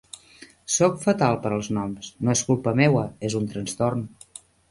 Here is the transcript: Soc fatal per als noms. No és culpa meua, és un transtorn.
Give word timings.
Soc 0.75 0.95
fatal 1.03 1.35
per 1.43 1.51
als 1.57 1.69
noms. 1.77 2.09
No 2.25 2.33
és 2.35 2.43
culpa 2.49 2.75
meua, 2.81 3.05
és 3.31 3.39
un 3.43 3.49
transtorn. 3.55 4.05